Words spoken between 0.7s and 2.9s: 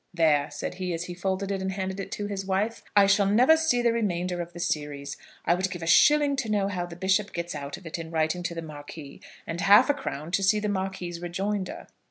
he, as he folded it, and handed it to his wife,